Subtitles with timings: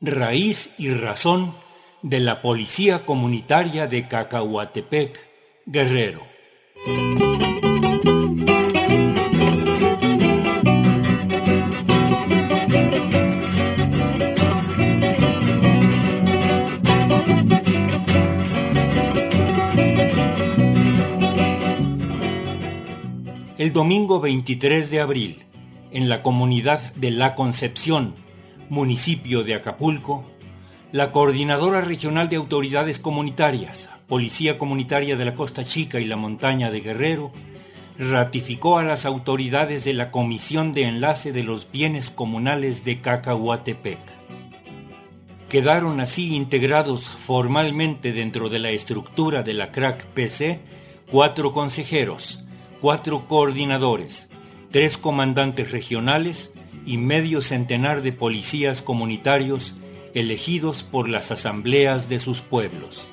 [0.00, 1.52] raíz y razón
[2.02, 5.18] de la Policía Comunitaria de Cacahuatepec,
[5.66, 6.22] Guerrero.
[23.58, 25.44] El domingo 23 de abril,
[25.90, 28.14] en la comunidad de La Concepción,
[28.70, 30.24] municipio de Acapulco,
[30.92, 36.70] la Coordinadora Regional de Autoridades Comunitarias, Policía Comunitaria de la Costa Chica y la Montaña
[36.70, 37.32] de Guerrero,
[37.98, 43.98] ratificó a las autoridades de la Comisión de Enlace de los Bienes Comunales de Cacahuatepec.
[45.48, 50.60] Quedaron así integrados formalmente dentro de la estructura de la CRAC PC
[51.10, 52.40] cuatro consejeros,
[52.80, 54.28] cuatro coordinadores,
[54.70, 56.52] tres comandantes regionales
[56.86, 59.74] y medio centenar de policías comunitarios
[60.14, 63.08] elegidos por las asambleas de sus pueblos.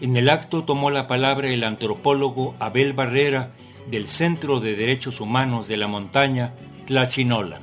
[0.00, 3.52] En el acto tomó la palabra el antropólogo Abel Barrera
[3.90, 6.54] del Centro de Derechos Humanos de la Montaña,
[6.86, 7.62] Tlachinolan.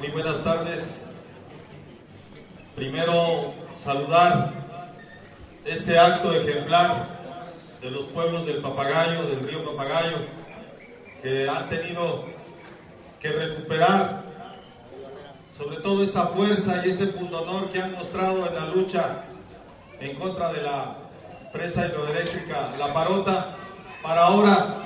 [0.00, 1.06] Muy buenas tardes.
[2.76, 4.52] Primero saludar
[5.64, 7.23] este acto ejemplar
[7.84, 10.16] de los pueblos del Papagayo, del río Papagayo,
[11.20, 12.24] que han tenido
[13.20, 14.22] que recuperar
[15.54, 19.24] sobre todo esa fuerza y ese pundonor que han mostrado en la lucha
[20.00, 20.96] en contra de la
[21.52, 23.48] presa hidroeléctrica La Parota,
[24.02, 24.76] para ahora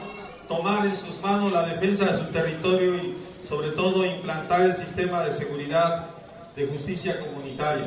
[0.49, 3.17] tomar en sus manos la defensa de su territorio y
[3.49, 6.07] sobre todo implantar el sistema de seguridad
[6.57, 7.87] de justicia comunitaria.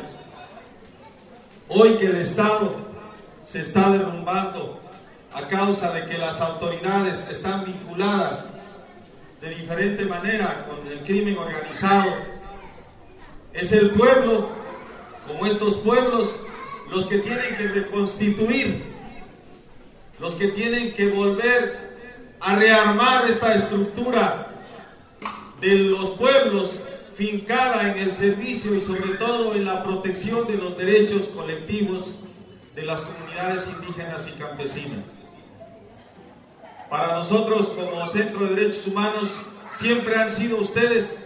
[1.68, 2.72] Hoy que el Estado
[3.46, 4.81] se está derrumbando
[5.34, 8.46] a causa de que las autoridades están vinculadas
[9.40, 12.14] de diferente manera con el crimen organizado.
[13.54, 14.50] Es el pueblo,
[15.28, 16.42] como estos pueblos,
[16.90, 18.84] los que tienen que reconstituir,
[20.20, 21.91] los que tienen que volver
[22.40, 24.47] a rearmar esta estructura
[25.59, 30.78] de los pueblos fincada en el servicio y sobre todo en la protección de los
[30.78, 32.16] derechos colectivos
[32.75, 35.21] de las comunidades indígenas y campesinas.
[36.91, 39.29] Para nosotros como Centro de Derechos Humanos
[39.72, 41.24] siempre han sido ustedes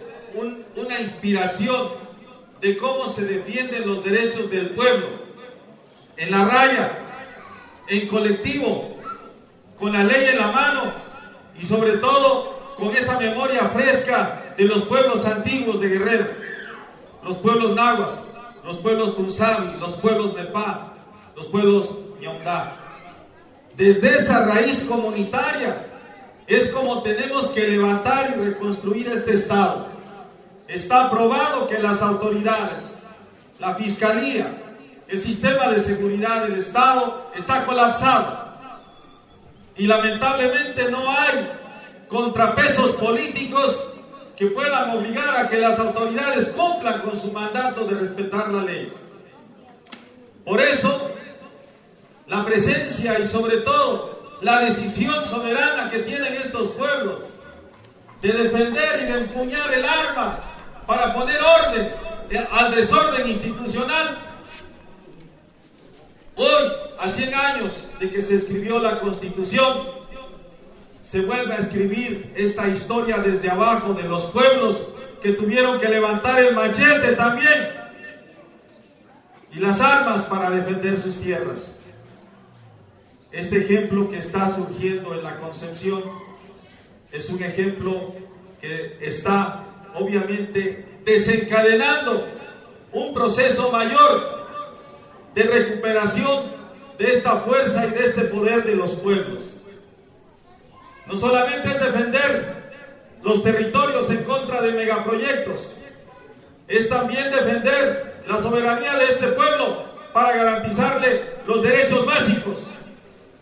[0.76, 1.88] una inspiración
[2.60, 5.08] de cómo se defienden los derechos del pueblo.
[6.18, 6.92] En la raya,
[7.88, 8.96] en colectivo,
[9.76, 10.92] con la ley en la mano
[11.60, 16.26] y sobre todo con esa memoria fresca de los pueblos antiguos de Guerrero,
[17.24, 18.22] los pueblos nahuas,
[18.64, 20.92] los pueblos Kunsabi, los pueblos Nepá,
[21.34, 21.90] los pueblos
[22.20, 22.85] Yondá.
[23.76, 25.84] Desde esa raíz comunitaria
[26.46, 29.88] es como tenemos que levantar y reconstruir este Estado.
[30.66, 32.94] Está probado que las autoridades,
[33.58, 34.46] la Fiscalía,
[35.08, 38.46] el sistema de seguridad del Estado está colapsado.
[39.76, 41.46] Y lamentablemente no hay
[42.08, 43.88] contrapesos políticos
[44.36, 48.90] que puedan obligar a que las autoridades cumplan con su mandato de respetar la ley.
[50.44, 51.10] Por eso
[52.26, 57.20] la presencia y sobre todo la decisión soberana que tienen estos pueblos
[58.20, 60.40] de defender y de empuñar el arma
[60.86, 61.92] para poner orden
[62.50, 64.18] al desorden institucional.
[66.34, 69.96] Hoy, a 100 años de que se escribió la Constitución,
[71.02, 74.88] se vuelve a escribir esta historia desde abajo de los pueblos
[75.22, 77.70] que tuvieron que levantar el machete también
[79.52, 81.75] y las armas para defender sus tierras.
[83.32, 86.02] Este ejemplo que está surgiendo en la concepción
[87.10, 88.14] es un ejemplo
[88.60, 89.64] que está
[89.94, 92.28] obviamente desencadenando
[92.92, 94.46] un proceso mayor
[95.34, 96.44] de recuperación
[96.98, 99.56] de esta fuerza y de este poder de los pueblos.
[101.06, 102.72] No solamente es defender
[103.22, 105.72] los territorios en contra de megaproyectos,
[106.68, 112.66] es también defender la soberanía de este pueblo para garantizarle los derechos básicos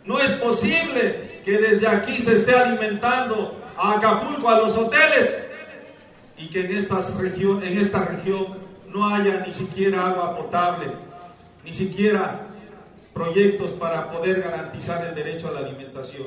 [0.04, 5.38] no es posible que desde aquí se esté alimentando a Acapulco, a los hoteles,
[6.36, 8.58] y que en, estas región, en esta región
[8.88, 10.86] no haya ni siquiera agua potable,
[11.64, 12.40] ni siquiera
[13.12, 16.26] proyectos para poder garantizar el derecho a la alimentación.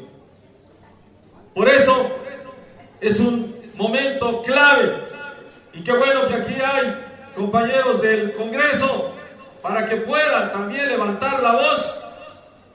[1.53, 2.09] Por eso
[3.01, 4.93] es un momento clave
[5.73, 9.13] y qué bueno que aquí hay compañeros del Congreso
[9.61, 11.96] para que puedan también levantar la voz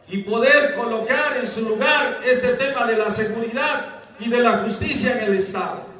[0.08, 3.86] y poder colocar en su lugar este tema de la seguridad
[4.18, 5.92] y de la justicia en el Estado.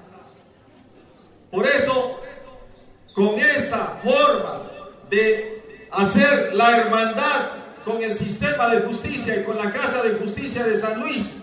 [3.15, 4.63] con esta forma
[5.11, 7.49] de hacer la hermandad
[7.85, 11.35] con el sistema de justicia y con la Casa de Justicia de San Luis.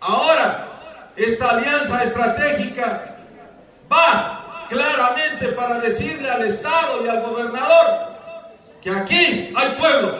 [0.00, 0.66] Ahora,
[1.16, 3.16] esta alianza estratégica
[3.90, 8.16] va claramente para decirle al Estado y al gobernador
[8.80, 10.18] que aquí hay pueblo,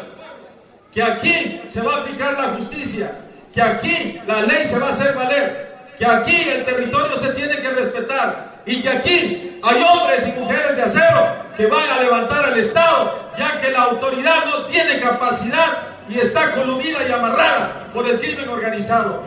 [0.96, 3.12] que aquí se va a aplicar la justicia,
[3.52, 7.54] que aquí la ley se va a hacer valer, que aquí el territorio se tiene
[7.56, 12.46] que respetar y que aquí hay hombres y mujeres de acero que van a levantar
[12.46, 18.08] al Estado, ya que la autoridad no tiene capacidad y está coludida y amarrada por
[18.08, 19.22] el crimen organizado.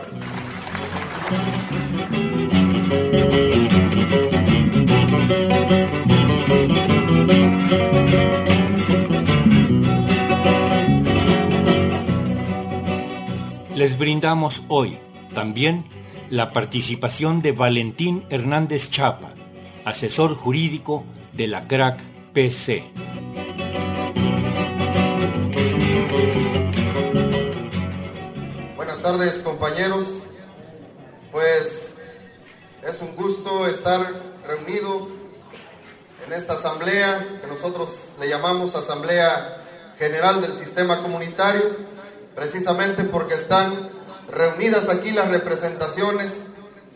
[13.80, 14.98] Les brindamos hoy
[15.34, 15.86] también
[16.28, 19.32] la participación de Valentín Hernández Chapa,
[19.86, 21.98] asesor jurídico de la CRAC
[22.34, 22.84] PC.
[28.76, 30.04] Buenas tardes compañeros,
[31.32, 31.94] pues
[32.86, 34.06] es un gusto estar
[34.46, 35.08] reunido
[36.26, 37.88] en esta asamblea que nosotros
[38.20, 39.56] le llamamos Asamblea
[39.98, 41.88] General del Sistema Comunitario
[42.40, 43.90] precisamente porque están
[44.30, 46.32] reunidas aquí las representaciones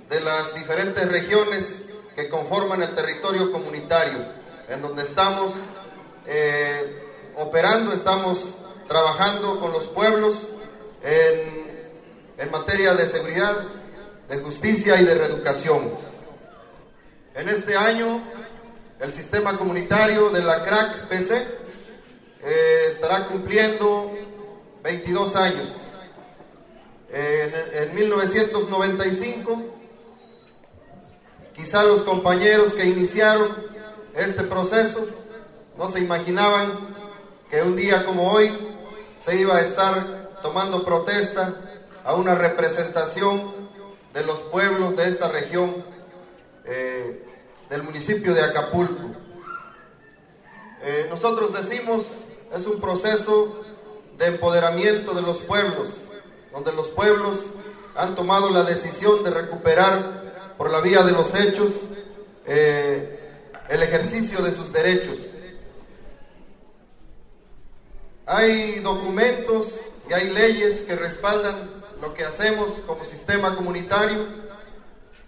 [0.08, 1.82] de las diferentes regiones
[2.16, 4.20] que conforman el territorio comunitario,
[4.70, 5.52] en donde estamos
[6.26, 7.04] eh,
[7.36, 8.42] operando, estamos
[8.88, 10.34] trabajando con los pueblos
[11.02, 13.66] en, materia de seguridad,
[14.26, 15.92] de justicia y de reeducación.
[17.34, 18.22] En este año,
[18.98, 21.46] el sistema comunitario de la CRAC PC
[22.44, 24.23] eh, estará cumpliendo
[24.84, 25.68] 22 años.
[27.10, 29.62] En, 1995,
[31.56, 33.56] quizá los compañeros que iniciaron
[34.14, 35.06] este proceso
[35.78, 36.94] no se imaginaban
[37.50, 38.52] que un día como hoy
[39.18, 41.54] se iba a estar tomando protesta
[42.04, 43.54] a una representación
[44.12, 45.82] de los pueblos de esta región
[46.66, 47.24] eh,
[47.70, 49.12] del municipio de Acapulco.
[50.82, 52.04] Eh, nosotros decimos,
[52.54, 53.64] es un proceso
[54.16, 55.88] de empoderamiento de los pueblos,
[56.52, 57.38] donde los pueblos
[57.96, 61.72] han tomado la decisión de recuperar por la vía de los hechos
[62.46, 63.20] eh,
[63.68, 65.18] el ejercicio de sus derechos.
[68.26, 71.70] Hay documentos y hay leyes que respaldan
[72.00, 74.26] lo que hacemos como sistema comunitario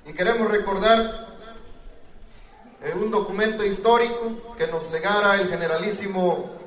[0.05, 1.27] y queremos recordar
[2.83, 6.66] eh, un documento histórico que nos legara el generalísimo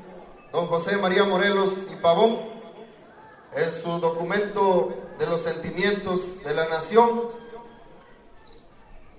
[0.51, 2.40] don José María Morelos y Pavón,
[3.56, 7.24] en su documento de los sentimientos de la nación,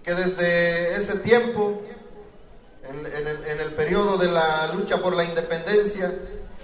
[0.03, 1.83] que desde ese tiempo,
[2.89, 6.15] en, el, el periodo de la lucha por la independencia,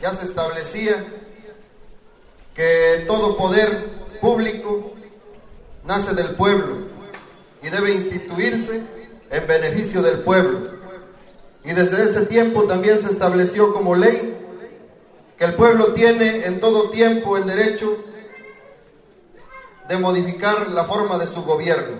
[0.00, 1.04] ya se establecía
[2.54, 3.84] que todo poder
[4.20, 4.92] público
[5.84, 6.88] nace del pueblo
[7.62, 8.82] y debe instituirse
[9.30, 10.70] en beneficio del pueblo.
[11.64, 14.35] Y desde ese tiempo también se estableció como ley
[15.36, 17.96] que el pueblo tiene en todo tiempo el derecho
[19.88, 21.98] de modificar la forma de su gobierno.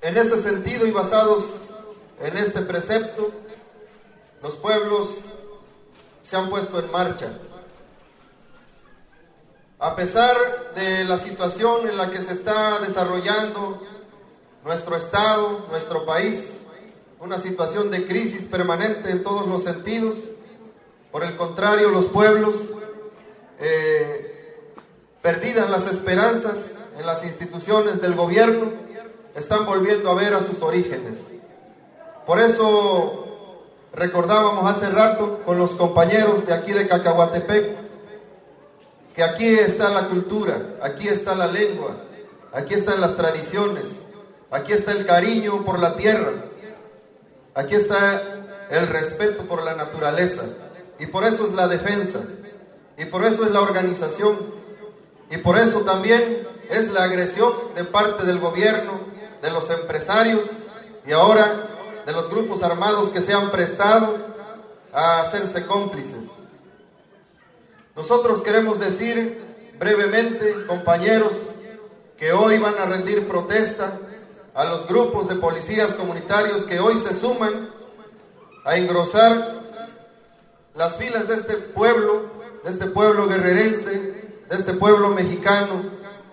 [0.00, 1.44] En ese sentido y basados
[2.20, 3.30] en este precepto,
[4.42, 5.08] los pueblos
[6.22, 7.38] se han puesto en marcha.
[9.78, 10.36] A pesar
[10.74, 13.82] de la situación en la que se está desarrollando
[14.64, 16.60] nuestro Estado, nuestro país,
[17.20, 20.16] una situación de crisis permanente en todos los sentidos,
[21.10, 22.56] por el contrario, los pueblos,
[23.60, 24.56] eh,
[25.22, 28.72] perdidas las esperanzas en las instituciones del gobierno,
[29.34, 31.18] están volviendo a ver a sus orígenes.
[32.26, 37.88] Por eso recordábamos hace rato con los compañeros de aquí de Cacahuatepec
[39.18, 41.96] que aquí está la cultura, aquí está la lengua,
[42.52, 43.88] aquí están las tradiciones,
[44.48, 46.34] aquí está el cariño por la tierra,
[47.52, 48.22] aquí está
[48.70, 50.44] el respeto por la naturaleza.
[50.98, 52.20] Y por eso es la defensa.
[52.96, 54.36] Y por eso es la organización.
[55.30, 59.00] Y por eso también es la agresión de parte del gobierno,
[59.42, 60.42] de los empresarios
[61.06, 61.68] y ahora
[62.06, 64.16] de los grupos armados que se han prestado
[64.92, 66.24] a hacerse cómplices.
[67.94, 69.40] Nosotros queremos decir
[69.78, 71.32] brevemente, compañeros,
[72.16, 73.98] que hoy van a rendir protesta
[74.54, 77.70] a los grupos de policías comunitarios que hoy se suman
[78.64, 79.57] a engrosar
[80.78, 82.22] las filas de este pueblo,
[82.62, 83.90] de este pueblo guerrerense,
[84.48, 85.82] de este pueblo mexicano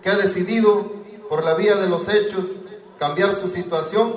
[0.04, 0.86] que ha decidido
[1.28, 2.46] por la vía de los hechos
[3.00, 4.16] cambiar su situación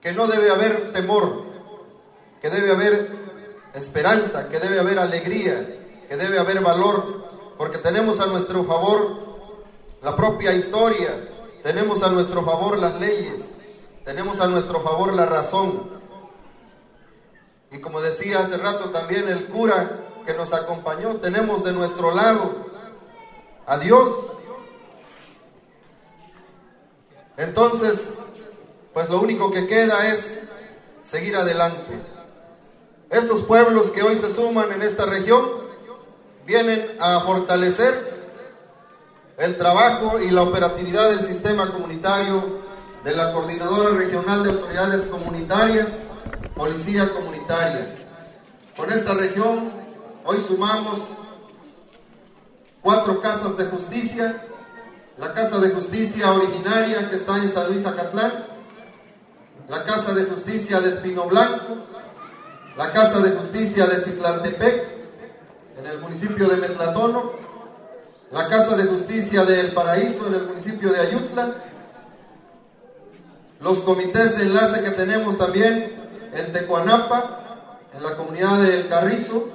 [0.00, 1.42] que no debe haber temor,
[2.40, 3.10] que debe haber
[3.74, 7.24] esperanza, que debe haber alegría, que debe haber valor,
[7.58, 9.18] porque tenemos a nuestro favor
[10.00, 11.28] la propia historia,
[11.64, 13.42] tenemos a nuestro favor las leyes,
[14.04, 16.03] tenemos a nuestro favor la razón.
[17.74, 22.54] Y como decía hace rato también el cura que nos acompañó, tenemos de nuestro lado
[23.66, 24.08] a Dios.
[27.36, 28.14] Entonces,
[28.92, 30.38] pues lo único que queda es
[31.02, 31.98] seguir adelante.
[33.10, 35.44] Estos pueblos que hoy se suman en esta región
[36.46, 38.14] vienen a fortalecer
[39.36, 42.62] el trabajo y la operatividad del sistema comunitario
[43.02, 45.88] de la Coordinadora Regional de Autoridades Comunitarias,
[46.54, 47.96] Policía Comunitaria.
[48.76, 49.72] Con esta región
[50.24, 51.00] hoy sumamos
[52.80, 54.40] cuatro casas de justicia,
[55.18, 58.46] la Casa de Justicia originaria que está en San Luis Acatlán,
[59.68, 61.76] la Casa de Justicia de Espino Blanco,
[62.76, 64.84] la Casa de Justicia de Citlaltepec,
[65.78, 67.32] en el municipio de Metlatono,
[68.30, 71.54] la Casa de Justicia de El Paraíso, en el municipio de Ayutla,
[73.60, 76.03] los comités de enlace que tenemos también
[76.34, 77.40] en Tecuanapa,
[77.94, 79.48] en la comunidad de El Carrizo,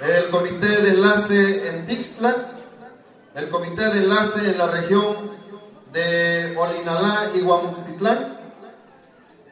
[0.00, 2.36] el comité de enlace en Tixtla,
[3.34, 5.30] el comité de enlace en la región
[5.92, 8.38] de Olinalá y Guamuxtitlán,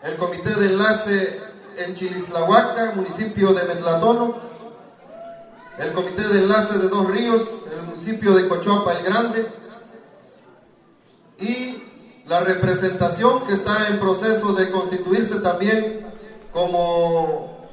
[0.03, 1.41] el comité de enlace
[1.77, 4.37] en Chilislahuaca, municipio de Metlatono,
[5.79, 9.47] el comité de enlace de Dos Ríos, en el municipio de Cochuapa el Grande,
[11.39, 11.85] y
[12.27, 16.08] la representación que está en proceso de constituirse también
[16.53, 17.67] como,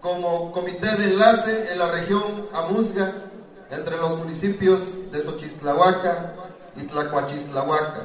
[0.00, 3.12] como comité de enlace en la región Amuzga,
[3.70, 4.80] entre los municipios
[5.10, 6.34] de Xochistlahuaca
[6.76, 8.02] y Tlacuachistlahuaca.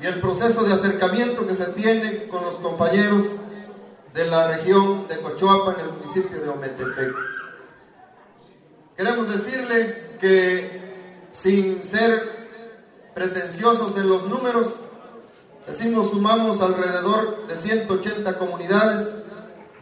[0.00, 3.24] Y el proceso de acercamiento que se tiene con los compañeros
[4.12, 7.14] de la región de Cochuapa en el municipio de Ometepec.
[8.96, 10.84] Queremos decirle que
[11.32, 12.48] sin ser
[13.12, 14.68] pretenciosos en los números,
[15.66, 19.08] decimos sumamos alrededor de 180 comunidades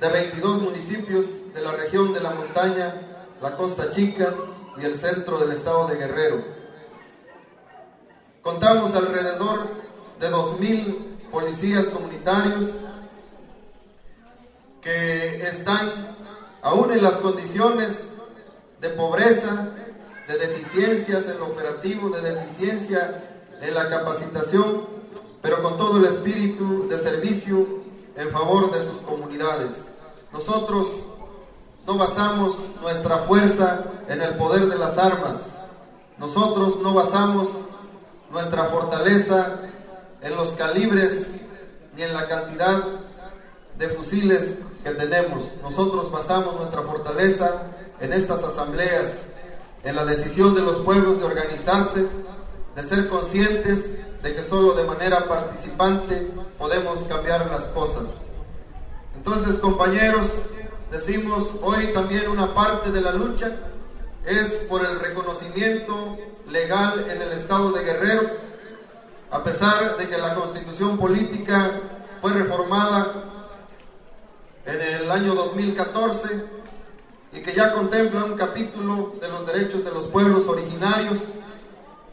[0.01, 2.95] de 22 municipios de la región de la montaña,
[3.41, 4.35] la costa chica
[4.81, 6.45] y el centro del estado de Guerrero.
[8.43, 9.69] Contamos alrededor
[10.19, 12.71] de 2.000 policías comunitarios
[14.81, 16.17] que están
[16.62, 18.05] aún en las condiciones
[18.81, 19.69] de pobreza,
[20.27, 23.23] de deficiencias en lo operativo, de deficiencia
[23.61, 24.92] en la capacitación,
[25.43, 27.67] pero con todo el espíritu de servicio
[28.17, 29.73] en favor de sus comunidades.
[30.33, 30.87] Nosotros
[31.87, 35.43] no basamos nuestra fuerza en el poder de las armas.
[36.17, 37.49] Nosotros no basamos
[38.31, 39.59] nuestra fortaleza
[40.23, 41.27] en los calibres
[41.97, 42.85] ni en la cantidad
[43.77, 45.43] de fusiles que tenemos.
[45.61, 47.65] Nosotros basamos nuestra fortaleza
[48.01, 49.27] en estas asambleas,
[49.83, 52.07] en la decisión de los pueblos de organizarse,
[52.77, 53.91] de ser conscientes
[54.23, 58.05] de que solo de manera participante podemos cambiar las cosas.
[59.17, 60.29] Entonces, compañeros,
[60.91, 63.50] decimos hoy también una parte de la lucha
[64.25, 66.17] es por el reconocimiento
[66.49, 68.31] legal en el estado de Guerrero,
[69.31, 71.81] a pesar de que la constitución política
[72.21, 73.25] fue reformada
[74.64, 76.47] en el año 2014
[77.33, 81.19] y que ya contempla un capítulo de los derechos de los pueblos originarios,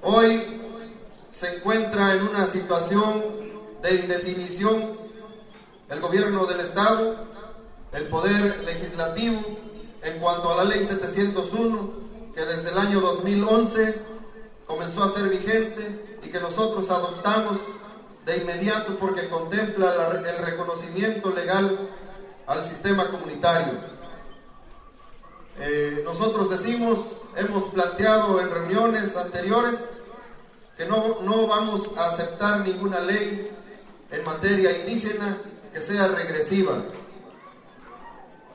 [0.01, 0.59] hoy
[1.32, 3.24] se encuentra en una situación
[3.82, 4.98] de indefinición
[5.90, 7.16] el gobierno del Estado,
[7.94, 9.42] el poder legislativo,
[10.04, 11.94] en cuanto a la ley 701,
[12.36, 13.96] que desde el año 2011
[14.66, 17.58] comenzó a ser vigente y que nosotros adoptamos
[18.26, 21.90] de inmediato porque contempla el reconocimiento legal
[22.46, 23.74] al sistema comunitario.
[25.60, 27.00] Eh, nosotros decimos,
[27.36, 29.80] hemos planteado en reuniones anteriores
[30.80, 33.52] que no, no vamos a aceptar ninguna ley
[34.12, 35.38] en materia indígena
[35.74, 36.78] que sea regresiva.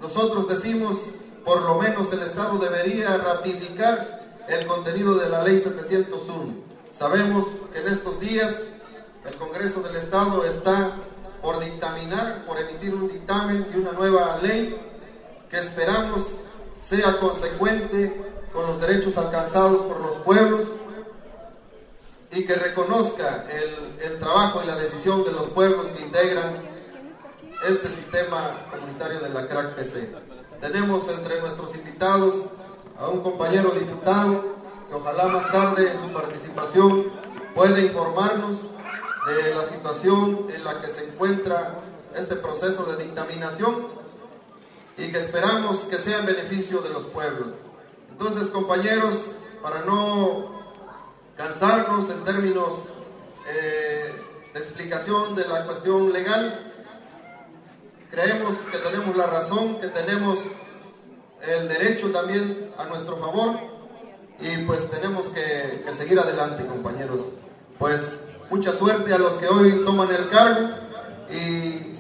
[0.00, 0.97] Nosotros decimos,
[1.45, 6.54] por lo menos el Estado debería ratificar el contenido de la ley 701.
[6.90, 8.54] Sabemos que en estos días
[9.26, 10.95] el Congreso del Estado está
[11.43, 14.75] por dictaminar, por emitir un dictamen y una nueva ley
[15.50, 16.23] que esperamos
[16.81, 20.69] sea consecuente con los derechos alcanzados por los pueblos
[22.34, 26.58] y que reconozca el, el trabajo y la decisión de los pueblos que integran
[27.66, 30.10] este sistema comunitario de la CRAC PC.
[30.60, 32.34] Tenemos entre nuestros invitados
[32.98, 34.44] a un compañero diputado
[34.88, 37.12] que ojalá más tarde en su participación
[37.54, 38.56] pueda informarnos
[39.26, 41.80] de la situación en la que se encuentra
[42.16, 43.86] este proceso de dictaminación
[44.98, 47.52] y que esperamos que sea en beneficio de los pueblos.
[48.10, 49.14] Entonces, compañeros,
[49.62, 50.53] para no
[51.36, 52.72] cansarnos en términos
[53.48, 54.12] eh,
[54.52, 56.72] de explicación de la cuestión legal,
[58.10, 60.38] creemos que tenemos la razón, que tenemos
[61.46, 63.58] el derecho también a nuestro favor
[64.40, 67.20] y pues tenemos que, que seguir adelante, compañeros.
[67.78, 68.00] Pues
[68.50, 70.70] mucha suerte a los que hoy toman el cargo
[71.30, 71.98] y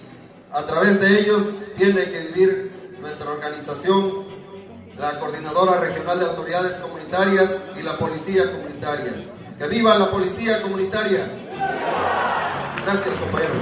[0.52, 1.42] a través de ellos
[1.76, 4.23] tiene que vivir nuestra organización,
[4.98, 9.12] la Coordinadora Regional de Autoridades Comunitarias y la Policía Comunitaria.
[9.58, 11.26] ¡Que viva la Policía Comunitaria!
[12.84, 13.56] Gracias, compañeros.